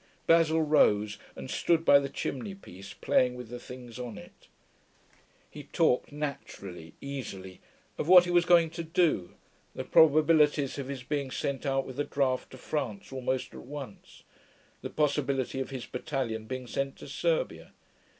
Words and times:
Basil 0.25 0.63
rose, 0.63 1.19
and 1.35 1.47
stood 1.47 1.85
by 1.85 1.99
the 1.99 2.09
chimney 2.09 2.55
piece, 2.55 2.91
playing 2.91 3.35
with 3.35 3.49
the 3.49 3.59
things 3.59 3.99
on 3.99 4.17
it. 4.17 4.47
He 5.47 5.65
talked, 5.65 6.11
naturally, 6.11 6.95
easily, 7.01 7.61
of 7.99 8.07
what 8.07 8.25
he 8.25 8.31
was 8.31 8.43
going 8.43 8.71
to 8.71 8.81
do, 8.83 9.35
the 9.75 9.83
probabilities 9.83 10.79
of 10.79 10.87
his 10.87 11.03
being 11.03 11.29
sent 11.29 11.67
out 11.67 11.85
with 11.85 11.99
a 11.99 12.03
draft 12.03 12.49
to 12.49 12.57
France 12.57 13.13
almost 13.13 13.53
at 13.53 13.59
once, 13.61 14.23
the 14.81 14.89
possibility 14.89 15.59
of 15.59 15.69
his 15.69 15.85
battalion 15.85 16.45
being 16.47 16.65
sent 16.65 16.95
to 16.97 17.07
Serbia. 17.07 17.71